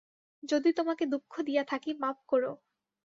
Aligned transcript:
যদি 0.43 0.69
তোমাকে 0.73 1.03
দুঃখ 1.05 1.33
দিয়া 1.41 1.63
থাকি, 1.63 1.91
মাপ 1.99 2.17
করো। 2.27 2.51